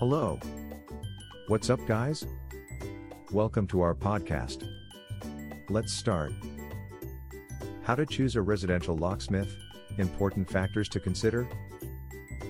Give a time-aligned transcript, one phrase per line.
[0.00, 0.40] Hello.
[1.48, 2.24] What's up, guys?
[3.32, 4.66] Welcome to our podcast.
[5.68, 6.32] Let's start.
[7.82, 9.54] How to choose a residential locksmith?
[9.98, 11.46] Important factors to consider?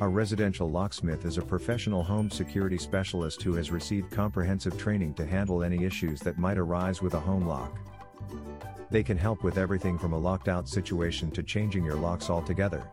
[0.01, 5.27] A residential locksmith is a professional home security specialist who has received comprehensive training to
[5.27, 7.77] handle any issues that might arise with a home lock.
[8.93, 12.89] They can help with everything from a locked out situation to changing your locks altogether.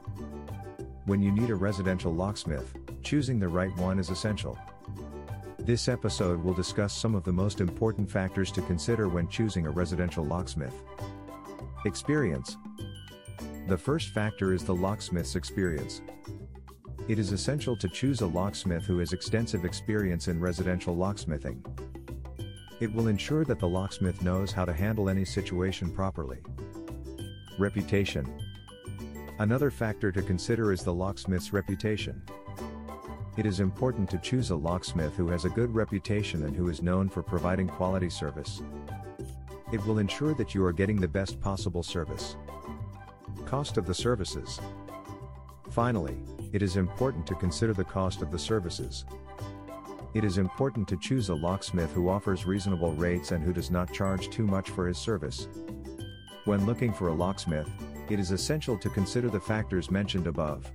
[1.05, 2.73] When you need a residential locksmith,
[3.07, 4.59] choosing the right one is essential.
[5.59, 9.69] This episode will discuss some of the most important factors to consider when choosing a
[9.69, 10.73] residential locksmith.
[11.85, 12.57] Experience
[13.67, 16.01] The first factor is the locksmith's experience.
[17.07, 21.63] It is essential to choose a locksmith who has extensive experience in residential locksmithing.
[22.81, 26.39] It will ensure that the locksmith knows how to handle any situation properly.
[27.57, 28.27] Reputation
[29.39, 32.21] Another factor to consider is the locksmith's reputation.
[33.37, 36.81] It is important to choose a locksmith who has a good reputation and who is
[36.81, 38.63] known for providing quality service.
[39.71, 42.35] It will ensure that you are getting the best possible service.
[43.45, 44.59] Cost of the services.
[45.69, 46.17] Finally,
[46.51, 49.05] it is important to consider the cost of the services.
[50.15, 53.93] It is important to choose a locksmith who offers reasonable rates and who does not
[53.93, 55.47] charge too much for his service.
[56.45, 57.69] When looking for a locksmith,
[58.09, 60.71] it is essential to consider the factors mentioned above.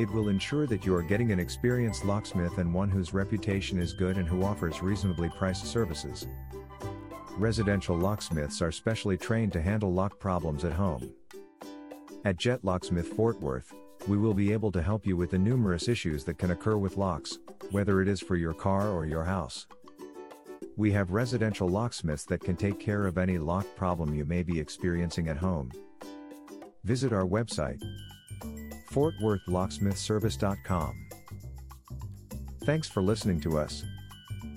[0.00, 3.92] It will ensure that you are getting an experienced locksmith and one whose reputation is
[3.92, 6.26] good and who offers reasonably priced services.
[7.36, 11.12] Residential locksmiths are specially trained to handle lock problems at home.
[12.24, 13.74] At Jet Locksmith Fort Worth,
[14.08, 16.96] we will be able to help you with the numerous issues that can occur with
[16.96, 17.38] locks,
[17.70, 19.66] whether it is for your car or your house.
[20.78, 24.58] We have residential locksmiths that can take care of any lock problem you may be
[24.58, 25.70] experiencing at home.
[26.84, 27.82] Visit our website,
[28.92, 31.06] fortworthlocksmithservice.com.
[32.64, 33.84] Thanks for listening to us.